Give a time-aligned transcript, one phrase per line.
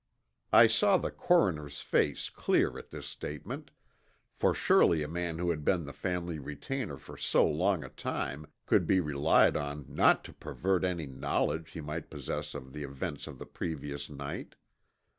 [0.51, 3.69] I saw the coroner's face clear at this statement,
[4.31, 8.47] for surely a man who had been the family retainer for so long a time
[8.65, 13.27] could be relied on not to pervert any knowledge he might possess of the events
[13.27, 14.55] of the previous night.